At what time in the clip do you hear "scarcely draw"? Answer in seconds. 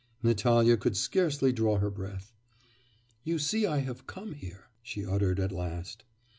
0.97-1.77